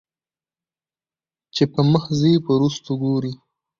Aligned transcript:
چې 1.53 1.63
پۀ 1.71 1.81
مخ 1.91 2.03
ځې 2.19 2.31
په 2.43 2.49
وروستو 2.55 2.89
ګورې 3.01 3.31